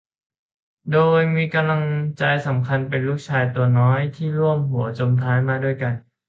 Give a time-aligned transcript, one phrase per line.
[0.91, 1.83] โดยมีกำลัง
[2.17, 5.93] ใจสำคัญเป็นลูกชายตัวน้อยที่ร่วมหัวจมท้ายมาด้วยกัน